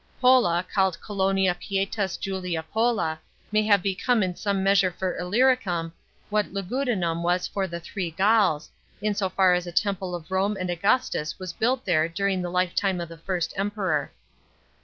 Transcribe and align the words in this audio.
Pola, 0.19 0.65
called 0.73 0.99
Colonia 0.99 1.53
Pietas 1.53 2.17
Julia 2.19 2.63
Pola; 2.63 3.19
may 3.51 3.61
have 3.61 3.83
become 3.83 4.23
in 4.23 4.35
some 4.35 4.63
measure 4.63 4.89
for 4.89 5.15
lllyricum, 5.21 5.91
what 6.31 6.51
Luguj 6.51 6.87
dunum 6.87 7.21
was 7.21 7.47
for 7.47 7.67
the 7.67 7.79
Three 7.79 8.09
Gauls, 8.09 8.71
in 8.99 9.13
so 9.13 9.29
far 9.29 9.53
as 9.53 9.67
a 9.67 9.71
temple 9.71 10.15
of 10.15 10.31
Rome 10.31 10.57
and 10.59 10.71
Augustus 10.71 11.37
was 11.37 11.53
built 11.53 11.85
there 11.85 12.09
during 12.09 12.41
the 12.41 12.49
lifetime 12.49 12.99
of 12.99 13.09
the 13.09 13.17
first 13.19 13.53
Emperor. 13.55 14.11